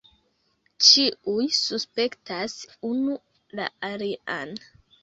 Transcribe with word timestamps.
Ĉiuj 0.87 1.45
suspektas 1.59 2.59
unu 2.91 3.21
la 3.61 3.71
alian. 3.93 4.61